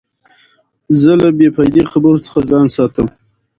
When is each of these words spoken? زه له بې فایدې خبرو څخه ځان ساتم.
زه 1.01 1.11
له 1.21 1.29
بې 1.37 1.47
فایدې 1.55 1.83
خبرو 1.91 2.23
څخه 2.25 2.39
ځان 2.49 2.65
ساتم. 2.75 3.07